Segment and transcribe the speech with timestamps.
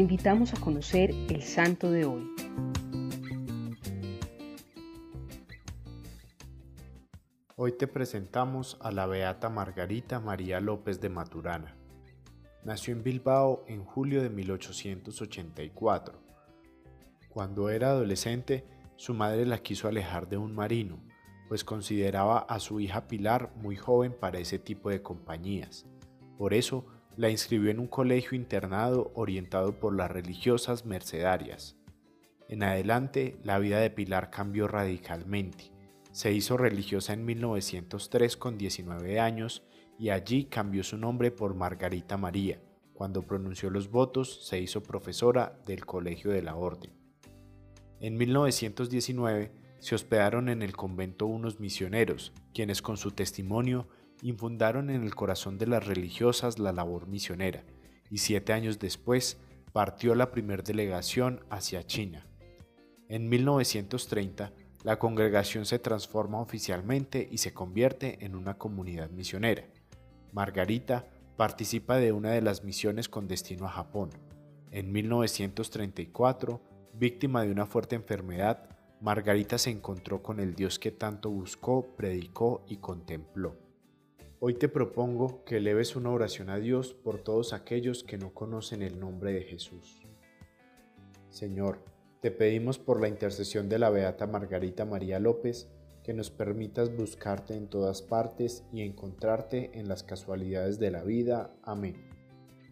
[0.00, 2.30] invitamos a conocer el santo de hoy.
[7.56, 11.76] Hoy te presentamos a la beata Margarita María López de Maturana.
[12.64, 16.22] Nació en Bilbao en julio de 1884.
[17.28, 21.02] Cuando era adolescente, su madre la quiso alejar de un marino,
[21.48, 25.86] pues consideraba a su hija Pilar muy joven para ese tipo de compañías.
[26.36, 26.86] Por eso,
[27.18, 31.76] la inscribió en un colegio internado orientado por las religiosas mercedarias.
[32.48, 35.72] En adelante, la vida de Pilar cambió radicalmente.
[36.12, 39.64] Se hizo religiosa en 1903 con 19 años
[39.98, 42.62] y allí cambió su nombre por Margarita María.
[42.94, 46.92] Cuando pronunció los votos, se hizo profesora del Colegio de la Orden.
[47.98, 53.88] En 1919 se hospedaron en el convento unos misioneros, quienes con su testimonio
[54.22, 57.64] infundaron en el corazón de las religiosas la labor misionera,
[58.10, 59.38] y siete años después
[59.72, 62.26] partió la primer delegación hacia China.
[63.08, 64.52] En 1930,
[64.84, 69.64] la congregación se transforma oficialmente y se convierte en una comunidad misionera.
[70.32, 74.10] Margarita participa de una de las misiones con destino a Japón.
[74.70, 76.60] En 1934,
[76.94, 78.68] víctima de una fuerte enfermedad,
[79.00, 83.67] Margarita se encontró con el Dios que tanto buscó, predicó y contempló.
[84.40, 88.82] Hoy te propongo que eleves una oración a Dios por todos aquellos que no conocen
[88.82, 90.00] el nombre de Jesús.
[91.28, 91.80] Señor,
[92.20, 95.68] te pedimos por la intercesión de la Beata Margarita María López,
[96.04, 101.52] que nos permitas buscarte en todas partes y encontrarte en las casualidades de la vida.
[101.64, 101.96] Amén.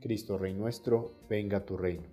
[0.00, 2.08] Cristo Rey nuestro, venga tu reino.